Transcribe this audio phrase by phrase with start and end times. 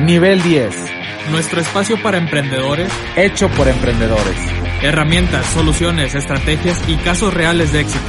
[0.00, 0.74] Nivel 10.
[1.30, 4.36] Nuestro espacio para emprendedores, Hecho por emprendedores.
[4.82, 8.04] herramientas, soluciones, estrategias y casos reales de éxito.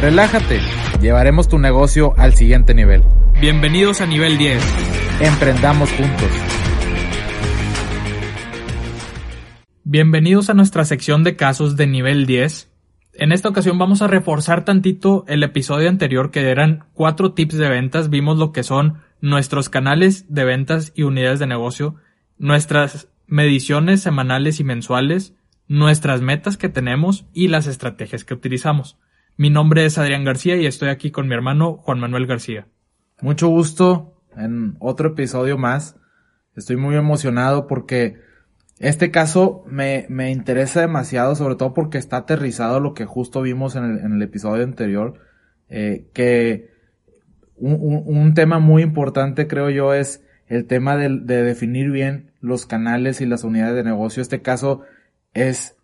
[0.00, 0.60] Relájate.
[1.00, 3.04] Llevaremos tu negocio al siguiente nivel.
[3.40, 4.60] Bienvenidos a nivel 10.
[5.20, 6.28] Emprendamos juntos.
[9.84, 12.70] Bienvenidos a nuestra sección de casos de nivel 10.
[13.14, 17.68] En esta ocasión vamos a reforzar tantito el episodio anterior que eran cuatro tips de
[17.68, 18.10] ventas.
[18.10, 21.96] Vimos lo que son nuestros canales de ventas y unidades de negocio,
[22.38, 25.34] nuestras mediciones semanales y mensuales,
[25.66, 28.98] nuestras metas que tenemos y las estrategias que utilizamos.
[29.36, 32.66] Mi nombre es Adrián García y estoy aquí con mi hermano Juan Manuel García.
[33.20, 35.96] Mucho gusto en otro episodio más.
[36.56, 38.20] Estoy muy emocionado porque
[38.78, 43.76] este caso me, me interesa demasiado, sobre todo porque está aterrizado lo que justo vimos
[43.76, 45.20] en el, en el episodio anterior,
[45.68, 46.67] eh, que
[47.60, 52.66] un, un, tema muy importante creo yo es el tema de, de, definir bien los
[52.66, 54.22] canales y las unidades de negocio.
[54.22, 54.82] Este caso
[55.34, 55.76] es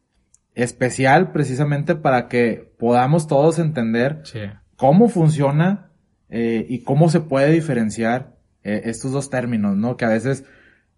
[0.54, 4.40] especial precisamente para que podamos todos entender Sí.
[4.76, 5.90] cómo funciona
[6.30, 9.96] eh, y cómo se puede diferenciar eh, estos dos términos, ¿no?
[9.96, 10.44] Que a veces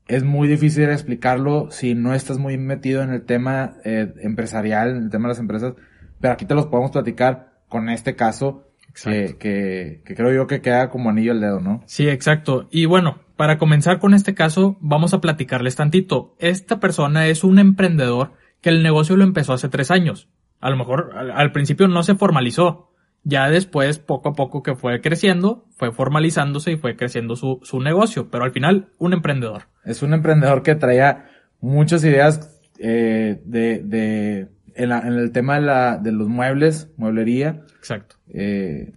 [0.07, 5.03] es muy difícil explicarlo si no estás muy metido en el tema eh, empresarial, en
[5.05, 5.75] el tema de las empresas,
[6.21, 8.71] pero aquí te los podemos platicar con este caso
[9.03, 11.83] que, que, que creo yo que queda como anillo al dedo, ¿no?
[11.87, 12.69] Sí, exacto.
[12.71, 16.35] Y bueno, para comenzar con este caso, vamos a platicarles tantito.
[16.39, 20.29] Esta persona es un emprendedor que el negocio lo empezó hace tres años.
[20.61, 22.91] A lo mejor al, al principio no se formalizó.
[23.23, 27.81] Ya después, poco a poco que fue creciendo, fue formalizándose y fue creciendo su, su
[27.81, 28.31] negocio.
[28.31, 29.65] Pero al final, un emprendedor.
[29.85, 31.29] Es un emprendedor que traía
[31.61, 36.91] muchas ideas eh, de, de en, la- en el tema de, la, de los muebles,
[36.97, 37.62] mueblería.
[37.78, 38.16] Exacto.
[38.28, 38.92] Eh,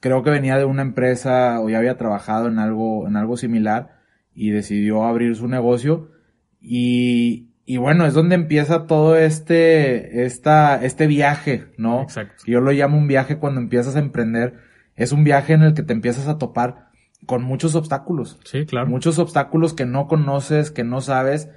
[0.00, 3.98] creo que venía de una empresa o ya había trabajado en algo, en algo similar
[4.34, 6.10] y decidió abrir su negocio.
[6.60, 12.02] Y, y bueno, es donde empieza todo este, esta, este viaje, ¿no?
[12.02, 12.44] Exacto.
[12.46, 14.54] Yo lo llamo un viaje cuando empiezas a emprender.
[14.96, 16.88] Es un viaje en el que te empiezas a topar
[17.26, 18.38] con muchos obstáculos.
[18.44, 18.88] Sí, claro.
[18.88, 21.48] Muchos obstáculos que no conoces, que no sabes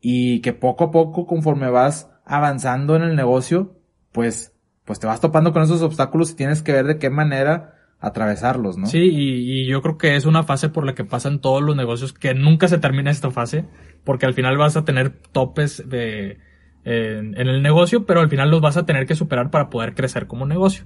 [0.00, 3.78] y que poco a poco conforme vas avanzando en el negocio,
[4.12, 4.52] pues,
[4.84, 8.76] pues te vas topando con esos obstáculos y tienes que ver de qué manera atravesarlos,
[8.76, 8.86] ¿no?
[8.86, 11.74] Sí, y, y yo creo que es una fase por la que pasan todos los
[11.76, 13.64] negocios, que nunca se termina esta fase,
[14.04, 16.38] porque al final vas a tener topes de,
[16.84, 19.94] en, en el negocio, pero al final los vas a tener que superar para poder
[19.94, 20.84] crecer como negocio.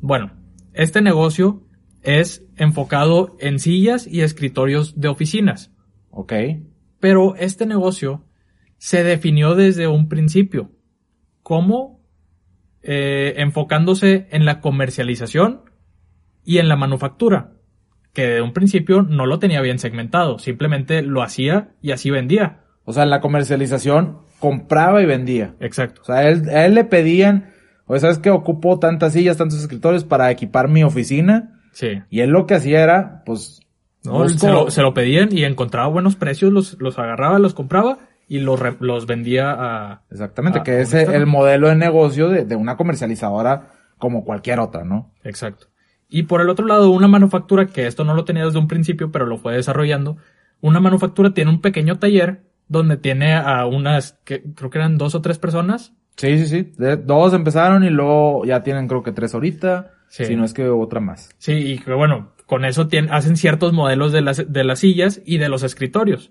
[0.00, 0.32] Bueno,
[0.72, 1.62] este negocio
[2.02, 5.72] es enfocado en sillas y escritorios de oficinas,
[6.10, 6.32] Ok.
[7.00, 8.22] pero este negocio
[8.78, 10.70] se definió desde un principio
[11.42, 12.00] como
[12.82, 15.62] eh, enfocándose en la comercialización
[16.44, 17.52] y en la manufactura,
[18.12, 22.60] que de un principio no lo tenía bien segmentado, simplemente lo hacía y así vendía.
[22.84, 25.54] O sea, en la comercialización compraba y vendía.
[25.60, 26.02] Exacto.
[26.02, 27.50] O sea, a él, a él le pedían,
[27.86, 28.30] oye, ¿sabes qué?
[28.30, 31.60] Ocupo tantas sillas, tantos escritorios para equipar mi oficina.
[31.72, 32.00] Sí.
[32.10, 33.60] Y él lo que hacía era, pues,
[34.04, 37.54] No, busco- se, lo, se lo pedían y encontraba buenos precios, los, los agarraba, los
[37.54, 37.98] compraba
[38.28, 40.02] y los, re- los vendía a...
[40.10, 44.60] Exactamente, a- que a es el modelo de negocio de, de una comercializadora como cualquier
[44.60, 45.12] otra, ¿no?
[45.24, 45.68] Exacto.
[46.08, 49.10] Y por el otro lado, una manufactura, que esto no lo tenía desde un principio,
[49.10, 50.16] pero lo fue desarrollando,
[50.60, 55.14] una manufactura tiene un pequeño taller donde tiene a unas, que creo que eran dos
[55.14, 55.92] o tres personas.
[56.16, 56.72] Sí, sí, sí.
[56.78, 59.92] De- dos empezaron y luego ya tienen creo que tres ahorita.
[60.08, 60.24] Sí.
[60.26, 61.30] Si no es que otra más.
[61.38, 65.20] Sí, y que bueno, con eso tien- hacen ciertos modelos de las, de las sillas
[65.26, 66.30] y de los escritorios.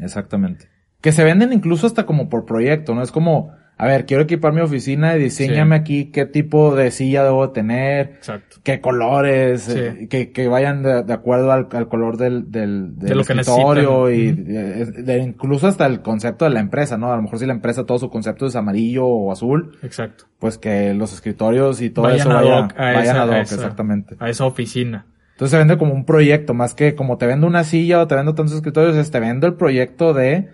[0.00, 0.68] Exactamente.
[1.00, 3.02] Que se venden incluso hasta como por proyecto, ¿no?
[3.02, 5.80] Es como, a ver, quiero equipar mi oficina y diseñame Sí.
[5.82, 8.56] aquí qué tipo de silla debo tener, Exacto.
[8.64, 9.78] qué colores, Sí.
[9.78, 14.10] eh, que, que vayan de, de acuerdo al, al color del, del, del De escritorio
[14.10, 17.12] y de- de- incluso hasta el concepto de la empresa, ¿no?
[17.12, 20.24] A lo mejor si la empresa todo su concepto es amarillo o azul, Exacto.
[20.38, 23.28] pues que los escritorios y todo Vayan eso ad vaya- hoc a vayan esa- ad
[23.28, 24.16] hoc, a esa- exactamente.
[24.18, 25.06] A esa oficina.
[25.36, 28.14] Entonces se vende como un proyecto, más que como te vendo una silla o te
[28.14, 30.48] vendo tantos escritorios, es te vendo el proyecto de,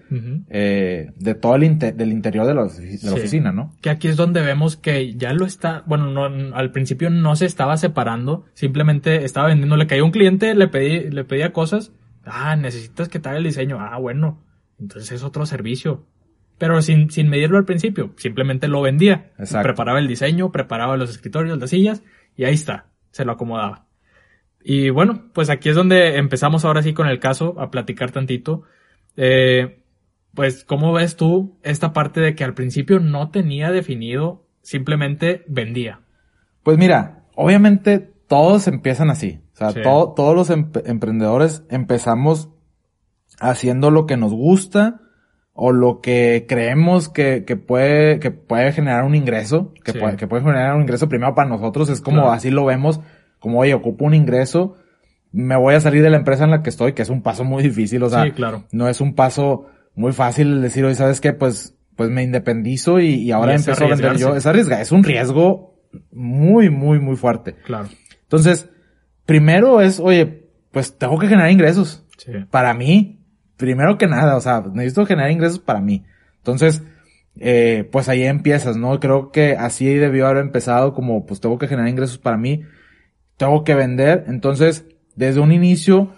[0.50, 3.72] eh, de todo el inte- del interior de la, oficina, ¿no?
[3.80, 7.46] Que aquí es donde vemos que ya lo está, bueno, no, al principio no se
[7.46, 11.92] estaba separando, simplemente estaba vendiendo, le caía un cliente, le pedí, le pedía cosas,
[12.24, 14.42] ah, necesitas que te haga el diseño, ah, bueno,
[14.80, 16.08] entonces es otro servicio.
[16.58, 19.30] Pero sin, sin medirlo al principio, simplemente lo vendía.
[19.38, 19.68] Exacto.
[19.68, 22.02] Preparaba el diseño, preparaba los escritorios, las sillas,
[22.36, 23.86] y ahí está, se lo acomodaba.
[24.64, 28.62] Y bueno, pues aquí es donde empezamos ahora sí con el caso, a platicar tantito.
[29.16, 29.80] Eh,
[30.34, 36.00] pues, ¿cómo ves tú esta parte de que al principio no tenía definido, simplemente vendía?
[36.62, 37.98] Pues mira, obviamente
[38.28, 39.40] todos empiezan así.
[39.52, 39.82] O sea, Sí.
[39.82, 42.48] todo- todos los em- emprendedores empezamos
[43.40, 45.00] haciendo lo que nos gusta
[45.54, 49.98] o lo que creemos que, que puede, que puede generar un ingreso, que, Sí.
[49.98, 51.90] puede, que puede generar un ingreso primero para nosotros.
[51.90, 52.32] Es como Claro.
[52.32, 53.00] así lo vemos,
[53.42, 54.76] como oye, ocupo un ingreso,
[55.32, 57.42] me voy a salir de la empresa en la que estoy, que es un paso
[57.42, 58.02] muy difícil.
[58.04, 58.64] O sea, sí, claro.
[58.70, 59.66] no es un paso
[59.96, 61.32] muy fácil decir, oye, ¿sabes qué?
[61.32, 64.36] Pues, pues me independizo y, y ahora Y empiezo a vender yo.
[64.36, 65.74] Es arriesga, es un riesgo
[66.12, 67.56] muy, muy, muy fuerte.
[67.64, 67.88] Claro.
[68.22, 68.70] Entonces,
[69.26, 72.04] primero es, oye, pues tengo que generar ingresos.
[72.18, 72.32] Sí.
[72.48, 73.18] Para mí,
[73.56, 76.04] primero que nada, o sea, necesito generar ingresos para mí.
[76.38, 76.84] Entonces,
[77.40, 79.00] eh, pues ahí empiezas, ¿no?
[79.00, 82.62] Creo que así debió haber empezado como, pues tengo que generar ingresos para mí,
[83.46, 84.24] tengo que vender.
[84.28, 84.84] Entonces,
[85.16, 86.10] desde un inicio,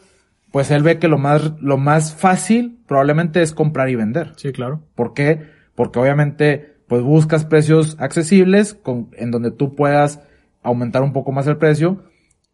[0.52, 4.32] pues él ve que lo más, lo más fácil probablemente es comprar y vender.
[4.36, 4.82] Sí, claro.
[4.94, 5.40] ¿Por qué?
[5.74, 10.20] Porque obviamente, pues buscas precios accesibles con, en donde tú puedas
[10.62, 12.04] aumentar un poco más el precio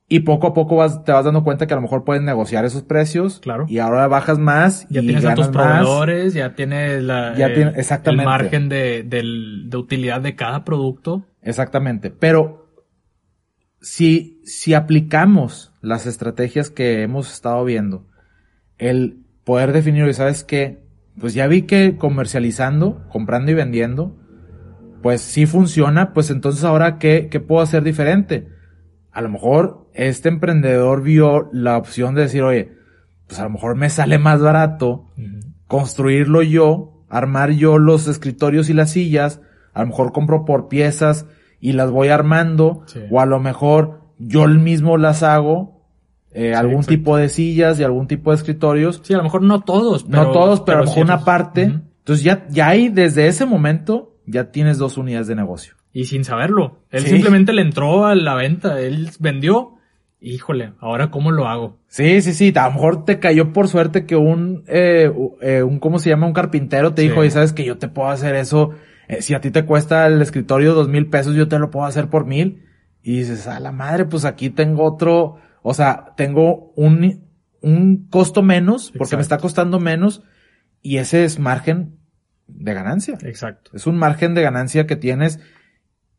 [0.08, 2.64] y poco a poco vas, te vas dando cuenta que a lo mejor puedes negociar
[2.64, 3.40] esos precios.
[3.40, 3.66] Claro.
[3.68, 5.78] Y ahora bajas más Ya y tienes a tus ganas más.
[5.84, 8.22] proveedores, ya tienes la, Ya el, tiene- exactamente.
[8.22, 11.24] el margen de utilidad de cada producto.
[11.42, 12.10] Exactamente.
[12.10, 12.69] Pero
[13.80, 18.06] si, si aplicamos las estrategias que hemos estado viendo,
[18.78, 20.82] el poder definir, sabes qué,
[21.18, 24.16] pues ya vi que comercializando, comprando y vendiendo,
[25.02, 28.48] pues sí funciona, pues entonces ahora qué, qué puedo hacer diferente?
[29.10, 32.72] A lo mejor este emprendedor vio la opción de decir, oye,
[33.26, 35.06] pues a lo mejor me sale más barato
[35.66, 39.40] construirlo yo, armar yo los escritorios y las sillas,
[39.72, 41.26] a lo mejor compro por piezas
[41.60, 43.00] y las voy armando, Sí.
[43.10, 45.80] o a lo mejor yo mismo las hago,
[46.32, 46.90] eh, algún exacto.
[46.94, 50.24] tipo de sillas y algún tipo de escritorios, Sí, a lo mejor no todos, pero,
[50.24, 54.14] no todos, pero, a lo mejor una parte, entonces ya, ya ahí desde ese momento
[54.26, 55.74] ya tienes dos unidades de negocio.
[55.92, 56.76] Y sin saberlo.
[56.90, 57.10] Él Sí.
[57.10, 59.72] simplemente le entró a la venta, él vendió.
[60.22, 61.78] Híjole, ahora cómo lo hago.
[61.88, 65.10] Sí, sí, sí, a lo mejor te cayó por suerte que un, eh,
[65.40, 66.26] eh, un, ¿cómo se llama?
[66.26, 67.08] Un carpintero te Sí.
[67.08, 68.70] dijo, y sabes que yo te puedo hacer eso,
[69.10, 71.84] eh, si a ti te cuesta el escritorio dos mil pesos, yo te lo puedo
[71.84, 72.64] hacer por mil.
[73.02, 77.26] Y dices, a la madre, pues aquí tengo otro, o sea, tengo un,
[77.60, 80.22] un costo menos, porque me está costando menos,
[80.80, 81.96] y ese es margen
[82.46, 83.18] de ganancia.
[83.22, 83.72] Exacto.
[83.74, 85.40] Es un margen de ganancia que tienes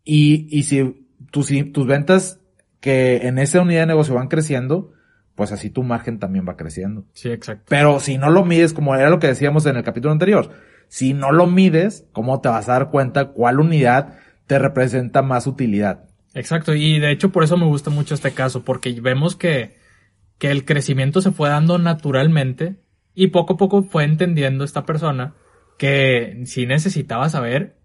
[0.03, 2.41] y, y si, tus tus ventas
[2.81, 4.91] que en esa unidad de negocio van creciendo,
[5.35, 7.05] pues así tu margen también va creciendo.
[7.13, 7.65] Sí, exacto.
[7.69, 10.51] Pero si no lo mides, como era lo que decíamos en el capítulo anterior,
[10.91, 15.47] si no lo mides, ¿cómo te vas a dar cuenta cuál unidad te representa más
[15.47, 16.09] utilidad?
[16.33, 16.75] Exacto.
[16.75, 19.77] Y de hecho por eso me gusta mucho este caso, porque vemos que,
[20.37, 22.75] que el crecimiento se fue dando naturalmente
[23.15, 25.33] y poco a poco fue entendiendo esta persona
[25.77, 27.77] que sí necesitaba saber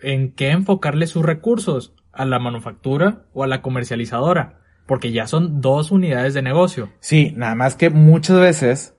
[0.00, 5.60] en qué enfocarle sus recursos, a la manufactura o a la comercializadora, porque ya son
[5.60, 6.88] dos unidades de negocio.
[7.00, 8.94] Sí, nada más que muchas veces,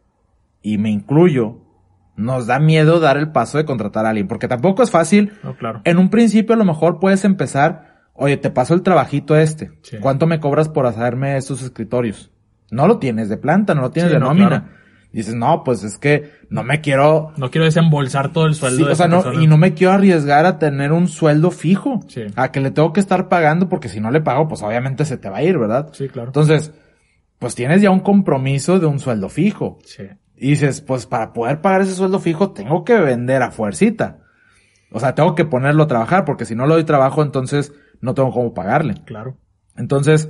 [0.61, 1.68] y me incluyo,
[2.19, 5.55] nos da miedo dar el paso de contratar a alguien, porque tampoco es fácil No,
[5.55, 5.81] claro.
[5.85, 9.71] En un principio a lo mejor puedes empezar, oye, te paso el trabajito este.
[9.81, 9.97] Sí.
[9.99, 12.31] ¿Cuánto me cobras por hacerme estos escritorios?
[12.71, 14.47] No lo tienes de planta, no lo tienes Sí, de no, nómina.
[14.49, 14.65] claro.
[15.11, 18.85] Dices, no, pues es que no me quiero, No quiero desembolsar todo el sueldo sí,
[18.85, 19.43] de o sea, no, persona.
[19.43, 22.01] y no me quiero arriesgar a tener un sueldo fijo.
[22.07, 22.25] Sí.
[22.35, 25.17] A que le tengo que estar pagando porque si no le pago, pues obviamente se
[25.17, 25.89] te va a ir, ¿verdad?
[25.93, 26.27] Sí, claro.
[26.29, 26.73] Entonces,
[27.39, 29.79] pues tienes ya un compromiso de un sueldo fijo.
[29.83, 30.03] Sí.
[30.39, 34.19] Y dices, pues para poder pagar ese sueldo fijo tengo que vender a fuercita.
[34.91, 38.13] O sea, tengo que ponerlo a trabajar porque si no le doy trabajo entonces no
[38.13, 38.95] tengo cómo pagarle.
[39.05, 39.37] Claro.
[39.75, 40.29] Entonces,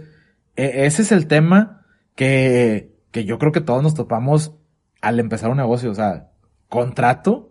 [0.55, 1.85] e- ese es el tema
[2.15, 4.55] que, que yo creo que todos nos topamos
[5.01, 5.91] al empezar un negocio.
[5.91, 6.31] O sea,
[6.67, 7.45] contrato.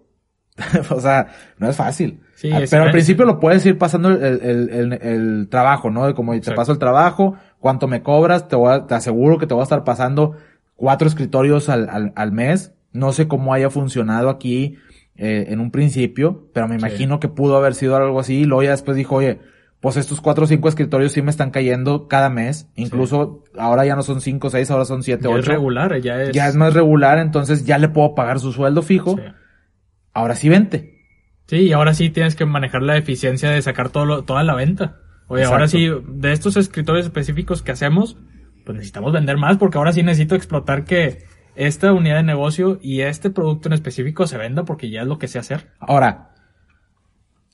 [0.91, 2.21] o sea, no es fácil.
[2.35, 5.91] Sí, Ah, es- Pero al principio lo puedes ir pasando el, el- el- el trabajo,
[5.91, 6.07] ¿no?
[6.07, 6.57] De como te Exacto.
[6.61, 9.65] paso el trabajo, cuánto me cobras, te, voy a- te aseguro que te voy a
[9.65, 10.35] estar pasando
[10.79, 12.73] cuatro escritorios al, al, al mes.
[12.93, 14.77] No sé cómo haya funcionado aquí
[15.17, 16.87] eh, en un principio, pero me Sí.
[16.87, 18.37] imagino que pudo haber sido algo así.
[18.43, 19.41] Y luego ya después dijo, oye,
[19.81, 22.69] pues estos cuatro o cinco escritorios sí me están cayendo cada mes.
[22.77, 25.51] Incluso ahora ya no son cinco o seis, ahora son siete, Ya es ocho.
[25.51, 26.31] regular, ya es.
[26.33, 29.17] Ya es más regular, entonces ya le puedo pagar su sueldo fijo.
[29.17, 29.23] Sí.
[30.15, 30.95] Ahora sí vente.
[31.47, 34.55] Sí, y ahora sí tienes que manejar la eficiencia de sacar todo lo- toda la
[34.55, 34.99] venta.
[35.29, 35.55] Oye, Exacto.
[35.55, 38.17] ahora sí, de estos escritorios específicos que hacemos,
[38.69, 41.25] pues necesitamos vender más porque ahora sí necesito explotar que
[41.57, 45.19] esta unidad de negocio y este producto en específico se venda porque ya es lo
[45.19, 45.71] que sé hacer.
[45.79, 46.35] Ahora,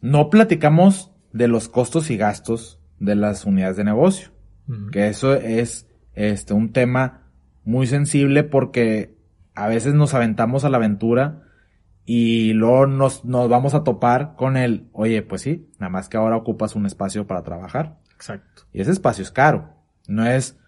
[0.01, 4.33] no platicamos de los costos y gastos de las unidades de negocio.
[4.91, 7.29] Que eso es este un tema
[7.63, 9.17] muy sensible porque
[9.55, 11.45] a veces nos aventamos a la aventura
[12.05, 16.17] y luego nos, nos vamos a topar con el, oye, pues sí, nada más que
[16.17, 18.01] ahora ocupas un espacio para trabajar.
[18.17, 18.65] Exacto.
[18.73, 19.71] Y ese espacio es caro.
[20.09, 20.59] No es,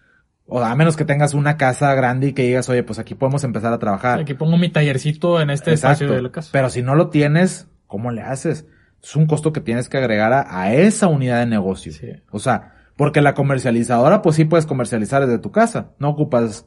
[0.47, 3.43] o a menos que tengas una casa grande y que digas, oye, pues aquí podemos
[3.43, 4.19] empezar a trabajar.
[4.19, 6.49] Aquí pongo mi tallercito en este espacio de la casa.
[6.53, 8.65] Pero si no lo tienes, ¿cómo le haces?
[9.03, 11.91] Es un costo que tienes que agregar a, a esa unidad de negocio.
[11.91, 12.07] Sí.
[12.31, 15.91] O sea, porque la comercializadora, pues sí puedes comercializar desde tu casa.
[15.99, 16.65] No ocupas,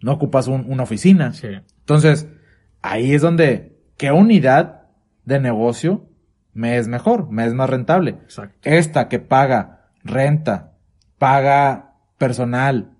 [0.00, 1.32] no ocupas un- una oficina.
[1.32, 1.48] Sí.
[1.80, 2.28] Entonces,
[2.82, 4.82] ahí es donde, ¿qué unidad
[5.24, 6.06] de negocio
[6.52, 7.30] me es mejor?
[7.30, 8.10] Me es más rentable.
[8.22, 8.56] Exacto.
[8.62, 10.72] Esta que paga renta,
[11.18, 12.90] paga personal,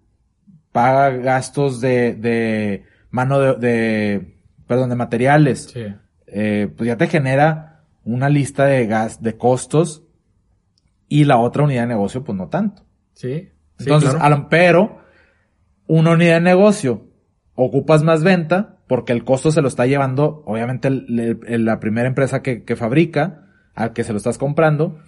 [0.78, 4.34] paga gastos de, de mano de, de,
[4.66, 5.84] perdón, de materiales, Sí.
[6.28, 10.04] eh, pues ya te genera una lista de gas, de costos
[11.08, 12.82] y la otra unidad de negocio, pues no tanto.
[13.14, 13.48] Sí.
[13.78, 14.46] Sí, Entonces, claro.
[14.50, 15.00] pero
[15.86, 17.06] una unidad de negocio
[17.54, 21.80] ocupas más venta porque el costo se lo está llevando, obviamente, el- el- el- la
[21.80, 24.98] primera empresa que, que fabrica, al que se lo estás comprando,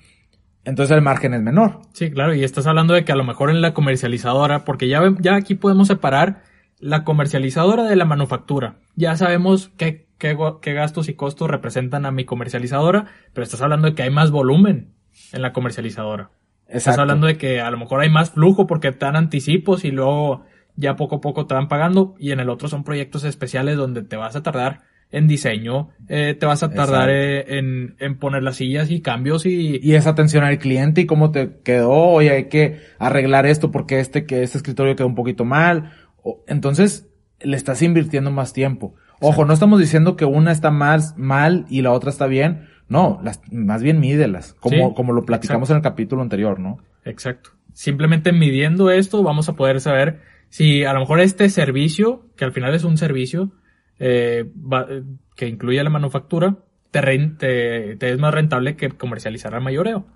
[0.65, 1.81] entonces el margen es menor.
[1.93, 5.03] Sí, claro, y estás hablando de que a lo mejor en la comercializadora, porque ya,
[5.19, 6.43] ya aquí podemos separar
[6.79, 8.77] la comercializadora de la manufactura.
[8.97, 13.89] Ya sabemos qué, qué, qué gastos y costos representan a mi comercializadora, pero estás hablando
[13.89, 14.95] de que hay más volumen
[15.33, 16.31] en la comercializadora.
[16.67, 17.01] Estás Exacto.
[17.03, 20.45] hablando de que a lo mejor hay más flujo porque te dan anticipos y luego
[20.77, 24.03] ya poco a poco te van pagando y en el otro son proyectos especiales donde
[24.03, 28.43] te vas a tardar en diseño, eh, te vas a tardar eh, en, en poner
[28.43, 32.31] las sillas y cambios y, Y es atención al cliente y cómo te quedó, oye,
[32.31, 35.93] hay que arreglar esto porque este, que este escritorio quedó un poquito mal.
[36.23, 37.09] O- Entonces,
[37.41, 38.95] le estás invirtiendo más tiempo.
[39.21, 42.69] Ojo, no estamos diciendo que una está más mal y la otra está bien.
[42.89, 46.79] No, las, más bien mídelas, como, Sí, como lo platicamos en el capítulo anterior, ¿no?
[47.05, 47.51] Exacto.
[47.73, 52.53] Simplemente midiendo esto vamos a poder saber si a lo mejor este servicio, que al
[52.53, 53.53] final es un servicio
[54.01, 55.03] eh, va- eh,
[55.37, 56.57] que incluye la manufactura,
[56.91, 60.07] te, ren- te, te es más rentable que comercializar al mayoreo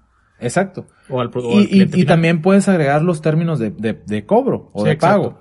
[0.41, 0.87] Exacto.
[1.09, 1.31] o al,
[1.71, 5.23] Y, también puedes agregar los términos de, de, de cobro o Sí, de exacto.
[5.23, 5.41] pago.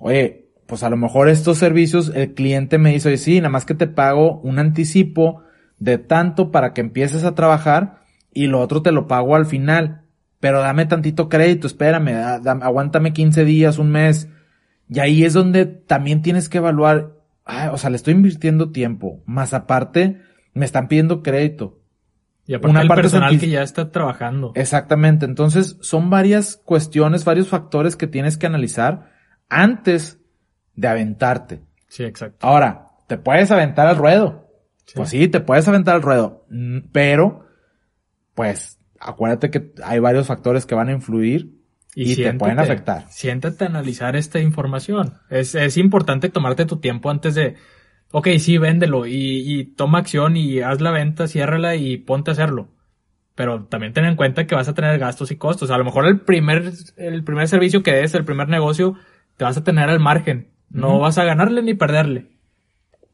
[0.00, 3.64] Oye, pues a lo mejor estos servicios, el cliente me dice, oye, sí, nada más
[3.64, 5.42] que te pago un anticipo
[5.78, 8.02] de tanto para que empieces a trabajar
[8.34, 10.02] y lo otro te lo pago al final.
[10.40, 14.28] Pero dame tantito crédito, espérame, da- da- aguántame 15 días, un mes.
[14.88, 17.14] Y ahí es donde también tienes que evaluar,
[17.48, 20.20] ah, o sea, le estoy invirtiendo tiempo, más aparte
[20.54, 21.80] me están pidiendo crédito.
[22.46, 24.52] Y aparte una el parte personal que ya está trabajando.
[24.54, 25.26] Exactamente.
[25.26, 29.10] Entonces, son varias cuestiones, varios factores que tienes que analizar
[29.50, 30.18] antes
[30.74, 31.62] de aventarte.
[31.88, 32.46] Sí, exacto.
[32.46, 34.48] Ahora, te puedes aventar al ruedo.
[34.86, 34.94] Sí.
[34.96, 36.46] Pues sí, te puedes aventar al ruedo.
[36.48, 37.46] Mm, Pero,
[38.34, 41.57] pues, acuérdate que hay varios factores que van a influir
[42.02, 43.04] y, te siéntate- pueden afectar.
[43.10, 45.14] Siéntate a analizar esta información.
[45.30, 47.56] Es, es importante tomarte tu tiempo antes de,
[48.12, 49.14] ok, sí, véndelo y,
[49.44, 52.68] y toma acción y haz la venta, ciérrala y ponte a hacerlo.
[53.34, 55.70] Pero también ten en cuenta que vas a tener gastos y costos.
[55.70, 58.94] A lo mejor el primer, el primer servicio que des, el primer negocio,
[59.36, 60.48] te vas a tener al margen.
[60.70, 62.26] No vas a ganarle ni perderle.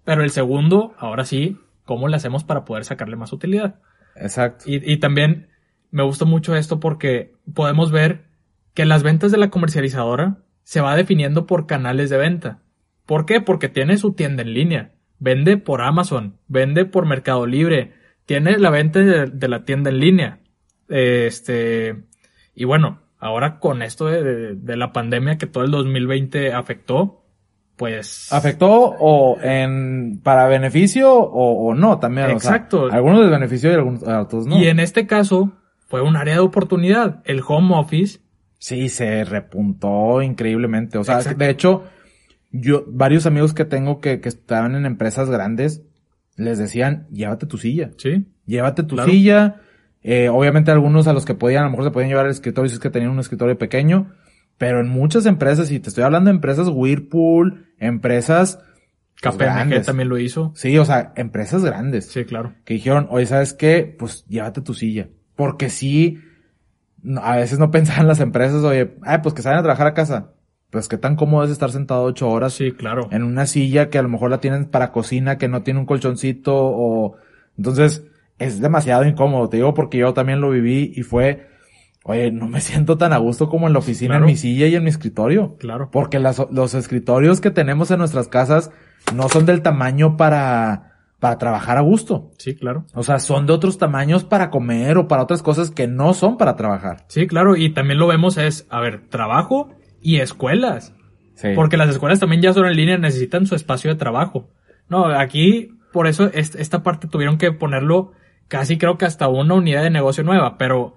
[0.04, 3.76] Pero el segundo, ahora sí, ¿cómo le hacemos para poder sacarle más utilidad?
[4.16, 4.64] Exacto.
[4.66, 5.48] Y, y también
[5.90, 8.24] me gusta mucho esto porque podemos ver
[8.74, 12.58] que las ventas de la comercializadora se va definiendo por canales de venta.
[13.06, 13.40] ¿Por qué?
[13.40, 14.92] Porque tiene su tienda en línea.
[15.18, 17.92] Vende por Amazon, vende por Mercado Libre,
[18.26, 20.38] tiene la venta de, de la tienda en línea.
[20.88, 21.96] Este,
[22.54, 27.22] y bueno, ahora con esto de, de- de la pandemia que todo el 2020 afectó,
[27.76, 28.32] pues...
[28.32, 32.26] ¿Afectó o en, para beneficio o, o no también?
[32.26, 32.88] o sea, Exacto.
[32.90, 34.58] algunos les benefició y algunos, otros no.
[34.58, 35.52] Y en este caso
[35.88, 37.20] fue un área de oportunidad.
[37.24, 38.20] El home office
[38.64, 40.96] Sí, se repuntó increíblemente.
[40.96, 41.38] O sea, Exacto.
[41.44, 41.84] de hecho,
[42.50, 45.82] yo, varios amigos que tengo que, que estaban en empresas grandes,
[46.36, 47.90] les decían, llévate tu silla.
[47.98, 49.10] Sí, Llévate tu Claro.
[49.10, 49.56] silla.
[50.02, 52.70] Eh, obviamente algunos a los que podían, a lo mejor se podían llevar el escritorio
[52.70, 54.12] si es que tenían un escritorio pequeño.
[54.56, 58.60] Pero en muchas empresas, y te estoy hablando de empresas Whirlpool, empresas
[59.20, 60.52] pues, KPMG también lo hizo.
[60.56, 62.54] Sí, o sea, empresas grandes Sí, claro.
[62.64, 63.94] que dijeron, oye, ¿sabes qué?
[63.98, 65.08] Pues llévate tu silla.
[65.36, 66.18] Porque sí,
[67.22, 70.30] a veces no pensaban las empresas, oye, ay, pues que vayan a trabajar a casa.
[70.70, 73.06] Pues qué tan cómodo es estar sentado ocho horas Sí, claro.
[73.12, 75.86] en una silla que a lo mejor la tienen para cocina, que no tiene un
[75.86, 77.16] colchoncito o...
[77.56, 78.02] Entonces,
[78.40, 81.46] es demasiado incómodo, te digo, porque yo también lo viví y fue,
[82.02, 84.24] oye, no me siento tan a gusto como en la oficina, Claro.
[84.24, 85.54] en mi silla y en mi escritorio.
[85.60, 85.90] Claro.
[85.92, 88.72] Porque las- los escritorios que tenemos en nuestras casas
[89.14, 90.93] no son del tamaño para,
[91.24, 92.32] para trabajar a gusto.
[92.36, 92.84] Sí, claro.
[92.92, 96.36] O sea, son de otros tamaños para comer o para otras cosas que no son
[96.36, 97.06] para trabajar.
[97.08, 97.56] Sí, claro.
[97.56, 99.70] Y también lo vemos es, a ver, trabajo
[100.02, 100.92] y escuelas.
[101.34, 101.48] Sí.
[101.54, 104.50] Porque las escuelas también ya son en línea, necesitan su espacio de trabajo.
[104.90, 108.12] No, aquí, por eso est- esta parte tuvieron que ponerlo
[108.48, 110.96] casi creo que hasta una unidad de negocio nueva, pero,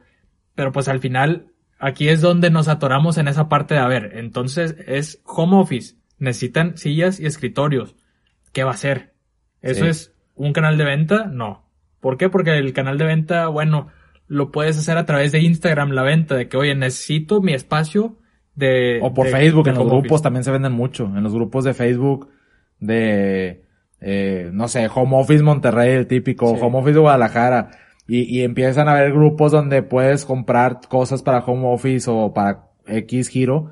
[0.55, 4.12] pero pues al final, aquí es donde nos atoramos en esa parte de, a ver,
[4.15, 7.96] entonces es home office, necesitan sillas y escritorios.
[8.51, 9.13] ¿Qué va a ser?
[9.62, 9.89] ¿Eso Sí.
[9.89, 11.25] es un canal de venta?
[11.25, 11.63] No.
[12.00, 12.29] ¿Por qué?
[12.29, 13.88] Porque el canal de venta, bueno,
[14.27, 18.17] lo puedes hacer a través de Instagram la venta, de que, oye, necesito mi espacio
[18.56, 19.00] de...
[19.01, 20.24] O por de- Facebook, de en los grupos office.
[20.24, 21.06] también se venden mucho.
[21.06, 22.29] En los grupos de Facebook
[22.79, 23.63] de,
[24.01, 26.60] eh, no sé, Home Office Monterrey, el típico, Sí.
[26.62, 27.72] Home Office Guadalajara.
[28.08, 32.67] Y, y empiezan a haber grupos donde puedes comprar cosas para Home Office o para
[32.86, 33.72] X giro.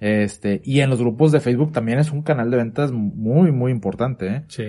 [0.00, 3.72] Este, y en los grupos de Facebook también es un canal de ventas muy, muy
[3.72, 4.42] importante, ¿eh?
[4.48, 4.64] Sí.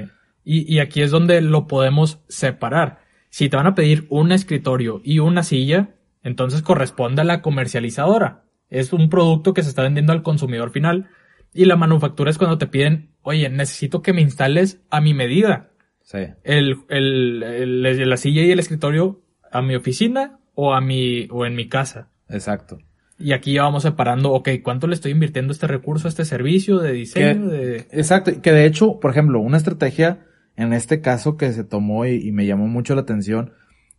[0.45, 2.99] Y, y aquí es donde lo podemos separar.
[3.29, 8.45] Si te van a pedir un escritorio y una silla, entonces corresponde a la comercializadora.
[8.69, 11.09] Es un producto que se está vendiendo al consumidor final.
[11.53, 15.71] Y la manufactura es cuando te piden, oye, necesito que me instales a mi medida.
[16.01, 16.19] Sí.
[16.43, 19.21] El, el, el- la silla y el escritorio
[19.51, 22.09] a mi oficina o a mi, o en mi casa.
[22.29, 22.77] Exacto.
[23.17, 26.25] Y aquí ya vamos separando, ok, ¿cuánto le estoy invirtiendo a este recurso, a este
[26.25, 27.47] servicio de diseño?
[27.47, 27.87] De...
[27.91, 30.25] Exacto, que de hecho, por ejemplo, una estrategia
[30.57, 33.51] en este caso que se tomó y, y me llamó mucho la atención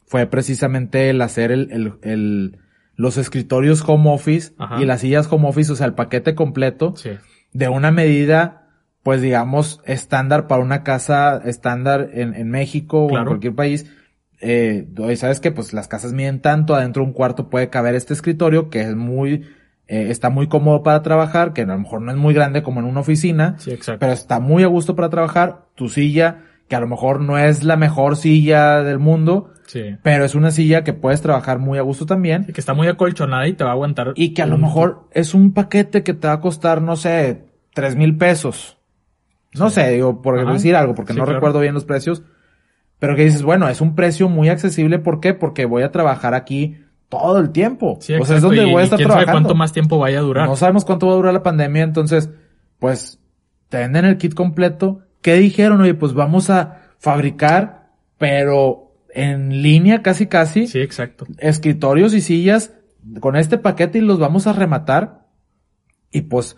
[0.06, 2.58] fue precisamente el hacer el, el, el-
[2.94, 4.80] los escritorios home office Ajá.
[4.80, 7.10] y las sillas home office, o sea, el paquete completo Sí.
[7.52, 8.70] de una medida,
[9.02, 13.84] pues digamos, estándar para una casa estándar en, en México o en cualquier país.
[14.40, 14.86] Eh,
[15.16, 18.70] sabes que pues las casas miden tanto, adentro de un cuarto puede caber este escritorio
[18.70, 19.44] que es muy,
[19.88, 22.80] eh, está muy cómodo para trabajar, que a lo mejor no es muy grande como
[22.80, 24.00] en una oficina, Sí, exacto.
[24.00, 25.66] pero está muy a gusto para trabajar.
[25.74, 29.96] Tu silla, que a lo mejor no es la mejor silla del mundo, Sí.
[30.02, 32.46] pero es una silla que puedes trabajar muy a gusto también.
[32.48, 34.12] Y que está muy acolchonada y te va a aguantar.
[34.16, 37.44] Y que a lo mejor es un paquete que te va a costar, no sé,
[37.74, 38.76] tres mil pesos.
[39.54, 40.52] No sé, digo, por Ajá.
[40.52, 41.38] decir algo, porque Sí, no claro.
[41.38, 42.22] recuerdo bien los precios.
[42.98, 44.98] Pero que dices, bueno, es un precio muy accesible.
[44.98, 45.34] ¿Por qué?
[45.34, 47.98] Porque voy a trabajar aquí todo el tiempo.
[48.00, 49.48] Sí, o sea, es donde voy a estar quién sabe trabajando.
[49.48, 50.48] cuánto más tiempo vaya a durar.
[50.48, 52.30] No sabemos cuánto va a durar la pandemia, entonces,
[52.78, 53.20] pues,
[53.68, 55.00] te venden el kit completo.
[55.22, 55.80] ¿Qué dijeron?
[55.80, 61.26] Oye, pues vamos a fabricar, pero en línea casi casi, Sí, exacto.
[61.38, 62.74] escritorios y sillas
[63.20, 65.26] con este paquete y los vamos a rematar.
[66.10, 66.56] Y pues,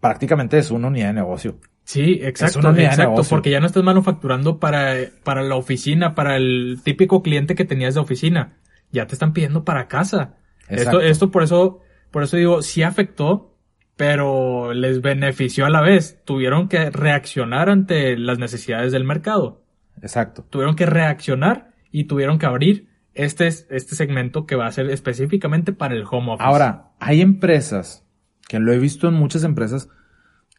[0.00, 1.58] prácticamente es una unidad de negocio.
[1.84, 3.30] Sí, Es exacto, una unidad de exacto, negocio.
[3.36, 7.94] porque ya no estás manufacturando para, para la oficina, para el típico cliente que tenías
[7.94, 8.58] de oficina.
[8.90, 10.36] Ya te están pidiendo para casa.
[10.68, 11.00] Exacto.
[11.00, 13.54] Esto, esto por eso, por eso digo, sí afectó,
[13.96, 16.22] pero les benefició a la vez.
[16.24, 19.62] Tuvieron que reaccionar ante las necesidades del mercado.
[20.02, 20.44] Exacto.
[20.48, 25.72] Tuvieron que reaccionar y tuvieron que abrir este, este segmento que va a ser específicamente
[25.72, 26.44] para el home office.
[26.46, 28.06] Ahora, hay empresas,
[28.48, 29.88] que lo he visto en muchas empresas,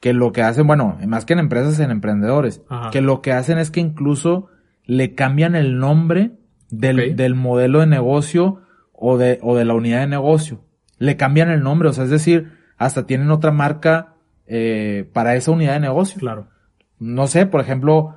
[0.02, 2.90] que lo que hacen, bueno, más que en empresas, en emprendedores, Ajá.
[2.92, 4.48] que lo que hacen es que incluso
[4.84, 6.34] le cambian el nombre
[6.70, 8.62] del, del modelo de negocio
[8.94, 10.62] o de, o de la unidad de negocio.
[10.98, 14.16] Le cambian el nombre, o sea, es decir, hasta tienen otra marca
[14.48, 16.20] eh, para esa unidad de negocio.
[16.20, 16.48] Claro.
[17.00, 18.16] No sé, por ejemplo,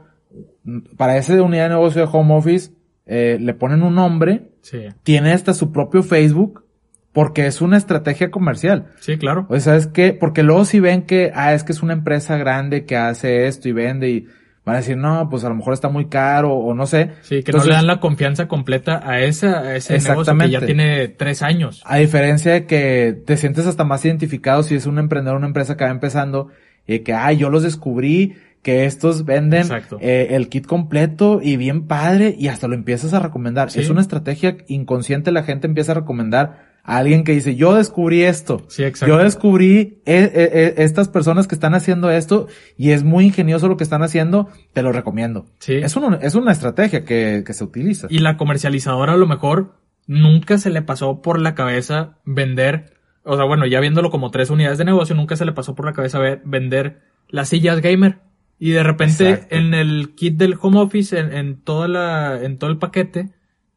[0.96, 2.72] para esa unidad de negocio de home office,
[3.06, 4.86] eh, le ponen un nombre, Sí.
[5.02, 6.64] tiene hasta su propio Facebook,
[7.12, 8.86] porque es una estrategia comercial.
[9.00, 9.46] Sí, claro.
[9.50, 12.36] O sea, es que, porque luego si ven que, ah, es que es una empresa
[12.38, 14.26] grande que hace esto y vende y
[14.64, 17.12] van a decir, no, pues a lo mejor está muy caro o no sé.
[17.22, 20.50] Sí, que no Entonces, le dan la confianza completa a, esa, a ese negocio que
[20.50, 21.82] ya tiene tres años.
[21.84, 25.76] A diferencia de que te sientes hasta más identificado si es un emprendedor, una empresa
[25.76, 26.48] que va empezando,
[26.86, 29.66] y que, ay, yo los descubrí, que estos venden
[30.00, 33.72] eh, el kit completo y bien padre, y hasta lo empiezas a recomendar.
[33.72, 33.80] Sí.
[33.80, 38.22] Es una estrategia inconsciente, la gente empieza a recomendar a alguien que dice, yo descubrí
[38.22, 38.64] esto.
[38.68, 39.14] Sí, exacto.
[39.14, 43.68] Yo descubrí eh, eh, eh, estas personas que están haciendo esto y es muy ingenioso
[43.68, 45.46] lo que están haciendo, te lo recomiendo.
[45.60, 45.74] Sí.
[45.74, 48.08] Es, una, es una estrategia que, que se utiliza.
[48.10, 49.76] Y la comercializadora a lo mejor
[50.08, 54.50] nunca se le pasó por la cabeza vender, o sea, bueno, ya viéndolo como tres
[54.50, 58.18] unidades de negocio, nunca se le pasó por la cabeza ver- vender las sillas gamer.
[58.58, 59.56] Y de repente Exacto.
[59.56, 63.30] en el kit del home office, en, en toda la, en todo el paquete,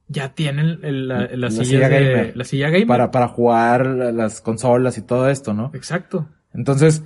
[0.07, 2.37] ya tienen el- la, la La silla, silla de- gamer.
[2.37, 2.87] la silla gamer.
[2.87, 5.71] Para, para jugar las consolas y todo esto, ¿no?
[5.73, 6.27] Exacto.
[6.53, 7.03] Entonces,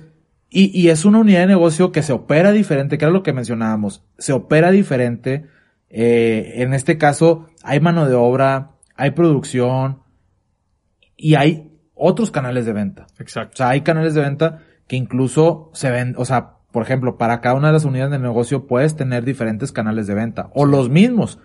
[0.48, 3.32] y, y es una unidad de negocio que se opera diferente, que era lo que
[3.32, 5.46] mencionábamos, se opera diferente.
[5.88, 10.00] eh, en este caso, hay mano de obra, hay producción
[11.16, 13.06] y hay otros canales de venta.
[13.18, 13.56] O Exacto.
[13.58, 17.54] sea, hay canales de venta que incluso se ven, o sea, por ejemplo, para cada
[17.56, 21.38] una de las unidades de negocio puedes tener diferentes canales de venta o los mismos,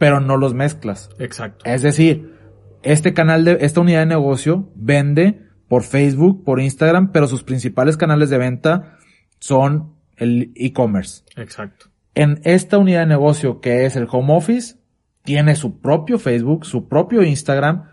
[0.00, 1.10] pero no los mezclas.
[1.18, 1.62] Exacto.
[1.66, 2.34] Es decir,
[2.82, 7.98] este canal de, esta unidad de negocio vende por Facebook, por Instagram, pero sus principales
[7.98, 8.96] canales de venta
[9.40, 11.24] son el e-commerce.
[11.36, 11.88] Exacto.
[12.14, 14.76] En esta unidad de negocio que es el home office,
[15.22, 17.90] tiene su propio Facebook, su propio Instagram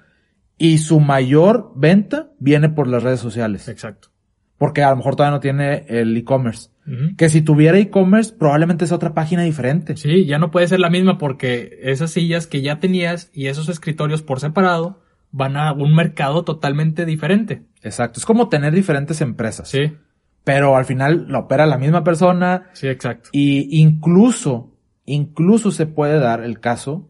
[0.58, 3.68] y su mayor venta viene por las redes sociales.
[3.68, 4.12] Exacto.
[4.58, 6.70] Porque a lo mejor todavía no tiene el e-commerce.
[7.18, 9.98] Que si tuviera e-commerce, probablemente es otra página diferente.
[9.98, 13.68] Sí, ya no puede ser la misma porque esas sillas que ya tenías y esos
[13.68, 17.64] escritorios por separado van a un mercado totalmente diferente.
[17.82, 18.20] Exacto.
[18.20, 19.68] Es como tener diferentes empresas.
[19.68, 19.98] Sí,
[20.46, 23.30] Pero al final lo opera la misma persona, sí, exacto.
[23.34, 24.74] Y incluso,
[25.06, 27.10] incluso se puede dar el caso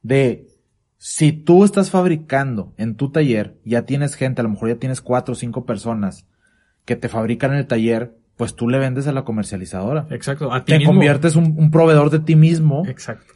[0.00, 0.46] de
[0.96, 5.02] si tú estás fabricando en tu taller, ya tienes gente, a lo mejor ya tienes
[5.02, 6.26] cuatro o cinco personas
[6.88, 10.06] que te fabrican en el taller, pues tú le vendes a la comercializadora.
[10.10, 10.50] Exacto.
[10.50, 10.94] A ti Te mismo.
[10.94, 13.34] conviertes un, un proveedor de ti mismo, Exacto.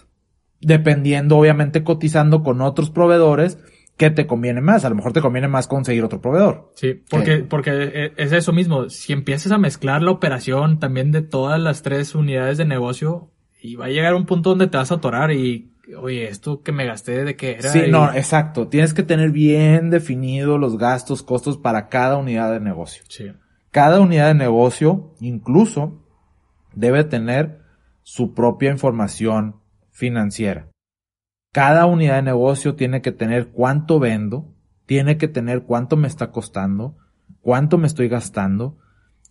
[0.60, 3.58] dependiendo, obviamente, cotizando con otros proveedores
[3.96, 4.84] que te conviene más.
[4.84, 6.70] A lo mejor te conviene más conseguir otro proveedor.
[6.76, 8.88] Sí, porque, porque e- es eso mismo.
[8.88, 13.76] Si empiezas a mezclar la operación también de todas las tres unidades de negocio, y
[13.76, 16.86] va a llegar un punto donde te vas a atorar y, oye, esto que me
[16.86, 17.68] gasté de qué era.
[17.70, 18.66] Sí, Y- no, exacto.
[18.68, 23.02] Tienes que tener bien definido los gastos, costos para cada unidad de negocio.
[23.08, 23.26] Sí,
[23.72, 26.00] Cada unidad de negocio, incluso,
[26.74, 27.60] debe tener
[28.04, 29.56] su propia información
[29.90, 30.68] financiera.
[31.52, 34.54] Cada unidad de negocio tiene que tener cuánto vendo,
[34.86, 36.96] tiene que tener cuánto me está costando,
[37.40, 38.78] cuánto me estoy gastando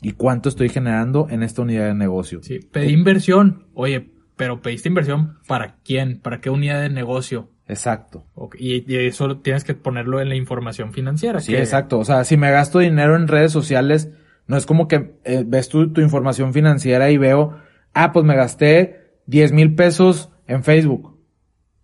[0.01, 2.41] y cuánto estoy generando en esta unidad de negocio.
[2.43, 2.59] sí.
[2.59, 3.67] Pedí inversión.
[3.73, 6.19] Oye, pero pediste inversión para quién?
[6.19, 7.49] ¿Para qué unidad de negocio?
[7.67, 8.25] Exacto.
[8.35, 11.39] Ok, Y, y eso tienes que ponerlo en la información financiera.
[11.39, 11.99] Sí, que- exacto.
[11.99, 14.09] O sea, si me gasto dinero en redes sociales,
[14.47, 17.57] no es como que eh, ves tu, tu información financiera y veo,
[17.93, 21.17] ah, pues me gasté 10 mil pesos en Facebook.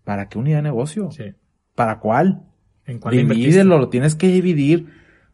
[0.04, 1.12] ¿Para qué unidad de negocio?
[1.12, 1.34] Sí.
[1.76, 2.44] ¿Para cuál?
[2.86, 3.16] ¿En cuál?
[3.16, 4.88] Divídelo, lo tienes que dividir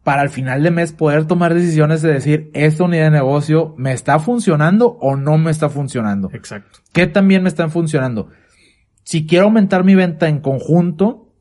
[0.03, 3.93] para al final de mes poder tomar decisiones de decir, esta unidad de negocio me
[3.93, 6.29] está funcionando o no me está funcionando.
[6.33, 6.79] Exacto.
[6.91, 8.29] ¿Qué también me están funcionando?
[9.03, 11.33] Si quiero aumentar mi venta en conjunto,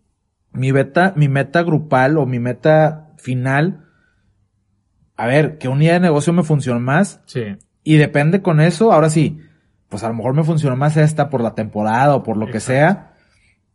[0.53, 3.82] mi meta, mi meta grupal o mi meta final,
[5.23, 7.21] a ver, ¿qué unidad de negocio me funciona más?
[7.27, 7.43] Sí.
[7.85, 9.39] Y depende con eso, ahora sí,
[9.89, 12.61] pues a lo mejor me funciona más esta por la temporada o por lo que
[12.61, 13.15] sea,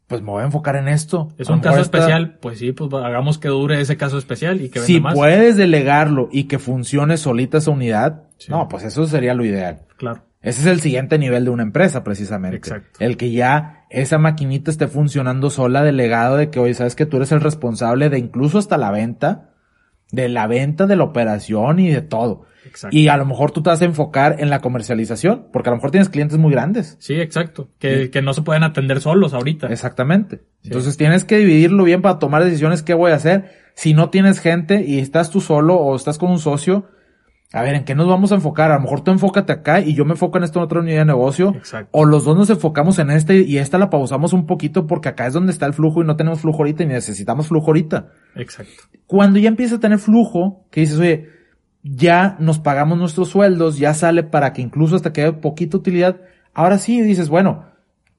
[0.07, 1.29] pues me voy a enfocar en esto.
[1.37, 4.69] Es un caso esta- especial, pues sí, pues hagamos que dure ese caso especial y
[4.69, 5.13] que venda Si más.
[5.13, 8.51] puedes delegarlo y que funcione solita esa unidad, Sí.
[8.51, 9.81] no, pues eso sería lo ideal.
[9.97, 10.23] Claro.
[10.41, 12.57] Ese es el siguiente nivel de una empresa, precisamente.
[12.57, 12.99] Exacto.
[12.99, 17.17] El que ya esa maquinita esté funcionando sola, delegado de que, oye, sabes que tú
[17.17, 19.49] eres el responsable de incluso hasta la venta,
[20.11, 22.45] de la venta, de la operación y de todo.
[22.65, 22.95] Exacto.
[22.95, 25.77] Y a lo mejor tú te vas a enfocar en la comercialización, porque a lo
[25.77, 26.97] mejor tienes clientes muy grandes.
[26.99, 27.69] Sí, exacto.
[27.79, 29.67] Que, que no se pueden atender solos ahorita.
[29.67, 30.41] Exactamente.
[30.63, 33.51] Entonces tienes que dividirlo bien para tomar decisiones qué voy a hacer.
[33.73, 36.87] Si no tienes gente y estás tú solo o estás con un socio,
[37.53, 38.71] a ver, ¿en qué nos vamos a enfocar?
[38.71, 41.05] A lo mejor tú enfócate acá y yo me enfoco en esta otra unidad de
[41.05, 41.53] negocio.
[41.55, 41.89] Exacto.
[41.93, 45.27] O los dos nos enfocamos en este y esta la pausamos un poquito porque acá
[45.27, 48.09] es donde está el flujo y no tenemos flujo ahorita y necesitamos flujo ahorita.
[48.35, 48.73] Exacto.
[49.05, 51.29] Cuando ya empieza a tener flujo, que dices, oye,
[51.83, 56.19] ya nos pagamos nuestros sueldos, ya sale para que incluso hasta quede poquita utilidad.
[56.53, 57.65] Ahora sí dices, bueno,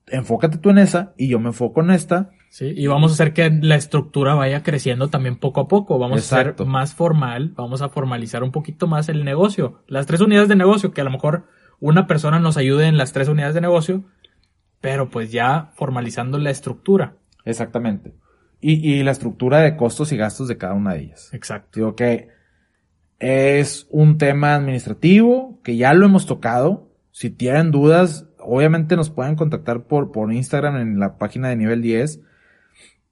[0.07, 2.31] enfócate tú en esa y yo me enfoco en esta.
[2.51, 5.99] Sí, y vamos a hacer que la estructura vaya creciendo también poco a poco.
[5.99, 9.83] Vamos a ser más formal, vamos a formalizar un poquito más el negocio.
[9.87, 11.45] Las tres unidades de negocio, que a lo mejor
[11.81, 14.05] una persona nos ayude en las tres unidades de negocio,
[14.81, 17.17] pero pues ya formalizando la estructura.
[17.45, 18.15] Exactamente.
[18.61, 21.33] Y, y la estructura de costos y gastos de cada una de ellas.
[21.33, 21.79] Exacto.
[21.79, 22.29] Digo que
[23.19, 26.89] es un tema administrativo que ya lo hemos tocado.
[27.11, 31.83] Si tienen dudas, obviamente nos pueden contactar por, por Instagram en la página de nivel
[31.83, 32.21] 10.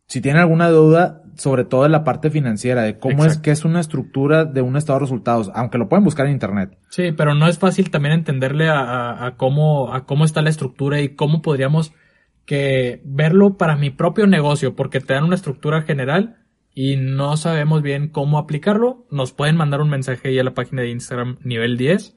[0.06, 3.64] Si tienen alguna duda, sobre todo en la parte financiera, de cómo es que es
[3.64, 6.78] una estructura de un estado de resultados, aunque lo pueden buscar en internet.
[6.90, 10.50] Sí, pero no es fácil también entenderle a, a- a cómo, a cómo está la
[10.50, 11.92] estructura y cómo podríamos
[12.44, 16.36] que verlo para mi propio negocio, porque te dan una estructura general
[16.72, 19.06] y no sabemos bien cómo aplicarlo.
[19.10, 22.16] Nos pueden mandar un mensaje ahí a la página de Instagram nivel 10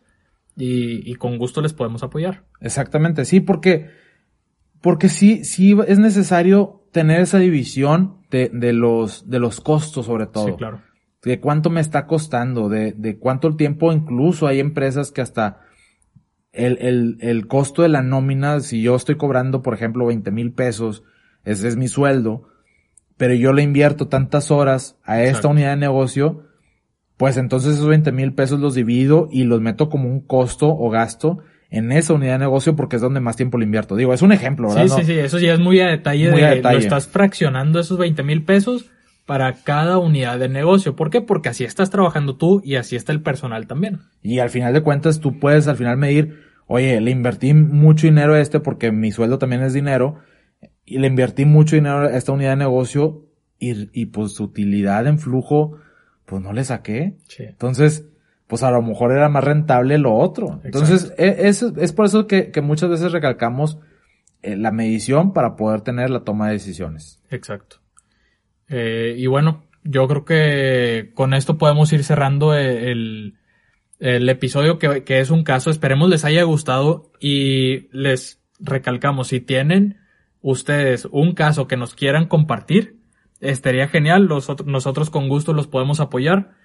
[0.56, 2.43] y, y con gusto les podemos apoyar.
[2.62, 3.88] Exactamente, sí, porque
[4.82, 10.28] porque sí, sí es necesario tener esa división de, de los, de los costos sobre
[10.28, 10.47] todo.
[10.47, 10.82] Sí, claro.
[11.23, 15.62] De cuánto me está costando, de, de cuánto el tiempo, incluso hay empresas que hasta
[16.54, 20.54] el, el, el costo de la nómina, si yo estoy cobrando, por ejemplo, 20 mil
[20.54, 21.04] pesos,
[21.43, 22.47] ese es mi sueldo,
[23.17, 25.49] pero yo le invierto tantas horas a esta Exacto.
[25.49, 26.45] unidad de negocio,
[27.17, 30.89] pues entonces esos 20 mil pesos los divido y los meto como un costo o
[30.89, 31.39] gasto
[31.72, 33.96] en esa unidad de negocio porque es donde más tiempo le invierto.
[33.96, 34.84] Digo, es un ejemplo, ¿verdad?
[34.86, 36.76] Sí, No- sí, sí, eso ya es muy a detalle Muy de a detalle.
[36.78, 38.90] lo estás fraccionando esos 20 mil pesos
[39.26, 40.96] para cada unidad de negocio.
[40.96, 41.22] ¿Por qué?
[41.22, 44.00] Porque así estás trabajando tú y así está el personal también.
[44.24, 48.34] Y al final de cuentas tú puedes al final medir, oye, le invertí mucho dinero
[48.34, 50.16] a este porque mi sueldo también es dinero
[50.86, 53.28] y le invertí mucho dinero a esta unidad de negocio
[53.60, 55.78] y, y pues su utilidad en flujo,
[56.26, 57.18] pues no le saqué.
[57.28, 57.44] Sí.
[57.44, 58.06] Entonces,
[58.50, 60.60] pues a lo mejor era más rentable lo otro.
[60.64, 63.78] Entonces, e- es, es por eso que, que muchas veces recalcamos
[64.42, 67.22] eh, la medición para poder tener la toma de decisiones.
[67.30, 67.78] Exacto.
[68.68, 73.38] Eh, y bueno, yo creo que con esto podemos ir cerrando e-, el,
[74.00, 75.70] el episodio que, que es un caso.
[75.70, 79.98] Esperemos les haya gustado y les recalcamos, si tienen
[80.42, 82.98] ustedes un caso que nos quieran compartir,
[83.42, 84.28] estaría genial.
[84.28, 86.56] Nosotros, nosotros con gusto los podemos apoyar.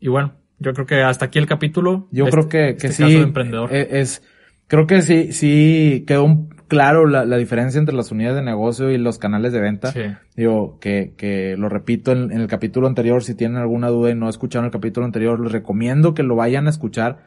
[0.00, 2.08] Y bueno, yo creo que hasta aquí el capítulo.
[2.10, 3.02] Yo de creo este- que, que este sí.
[3.04, 3.72] caso de emprendedor.
[3.72, 4.22] eh, Es,
[4.66, 8.90] creo que sí, sí quedó un- claro la, la diferencia entre las unidades de negocio
[8.90, 9.90] y los canales de venta.
[9.92, 10.02] Sí.
[10.36, 14.14] Digo, que, que lo repito en, en el capítulo anterior, si tienen alguna duda y
[14.14, 17.24] no escucharon el capítulo anterior, les recomiendo que lo vayan a escuchar,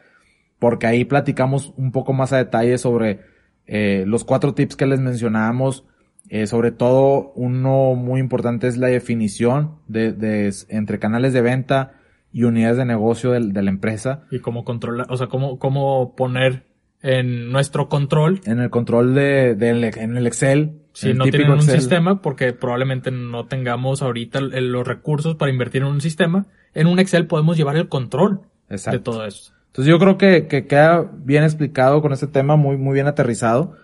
[0.60, 3.22] porque ahí platicamos un poco más a detalle sobre
[3.66, 5.86] eh, los cuatro tips que les mencionábamos.
[6.30, 11.94] Eh, sobre todo, uno muy importante es la definición de, de entre canales de venta
[12.34, 14.24] y unidades de negocio del- de la empresa.
[14.32, 16.64] y cómo controlar, o sea, cómo, cómo poner
[17.04, 20.74] en nuestro control En el control de, del- en el Excel.
[20.94, 21.80] si no tienen un Excel.
[21.80, 27.00] sistema, porque probablemente no tengamos ahorita los recursos para invertir en un sistema, en un
[27.00, 28.98] Excel podemos llevar el control Exacto.
[28.98, 29.54] de todo eso.
[29.68, 33.76] Entonces yo creo que, que queda bien explicado con este tema, muy, muy bien aterrizado.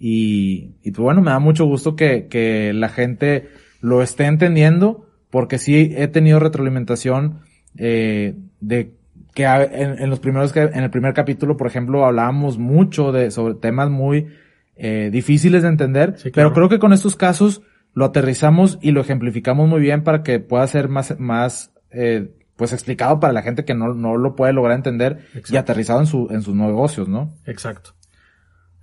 [0.00, 3.48] Y, y pues bueno, me da mucho gusto que, que la gente
[3.80, 7.40] lo esté entendiendo, porque sí he tenido retroalimentación
[7.78, 8.94] eh, de
[9.34, 13.30] que en, en los primeros, que- en el primer capítulo, por ejemplo, hablábamos mucho de,
[13.30, 14.28] sobre temas muy
[14.76, 17.62] eh, difíciles de entender, Sí, pero creo que con estos casos
[17.94, 22.72] lo aterrizamos y lo ejemplificamos muy bien para que pueda ser más, más, eh, pues
[22.72, 26.28] explicado para la gente que no, no lo puede lograr entender y aterrizado en su,
[26.30, 27.34] en sus negocios, ¿no?
[27.46, 27.90] Exacto.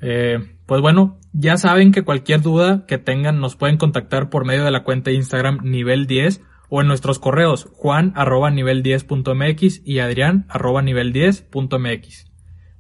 [0.02, 4.64] Eh, pues bueno, ya saben que cualquier duda que tengan nos pueden contactar por medio
[4.66, 6.42] de la cuenta de Instagram nivel 10
[6.74, 12.32] o en nuestros correos juan arroba nivel 10.mx y adrián arroba nivel 10.mx.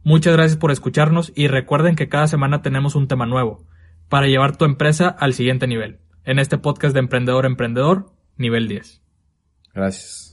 [0.04, 3.68] Muchas gracias por escucharnos y recuerden que cada semana tenemos un tema nuevo
[4.08, 6.00] para llevar tu empresa al siguiente nivel.
[6.24, 9.02] En este podcast de Emprendedor Emprendedor, nivel 10.
[9.74, 10.31] Gracias.